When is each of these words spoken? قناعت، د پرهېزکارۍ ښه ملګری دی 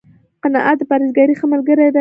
قناعت، 0.43 0.77
د 0.79 0.83
پرهېزکارۍ 0.89 1.33
ښه 1.39 1.45
ملګری 1.53 1.79
دی 1.85 1.89